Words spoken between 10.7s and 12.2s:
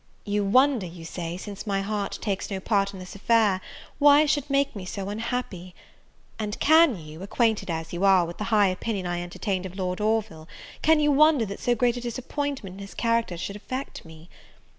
can you wonder that so great a